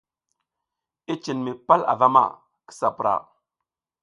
I 1.13 1.15
cin 1.23 1.39
mi 1.45 1.53
pal 1.67 1.81
avama, 1.93 2.25
kisa 2.67 2.89
pura. 2.97 3.15